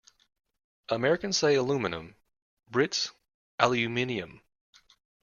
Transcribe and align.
Americans 0.89 1.37
say 1.37 1.53
aluminum, 1.53 2.15
Brits 2.71 3.11
aluminium 3.59 4.41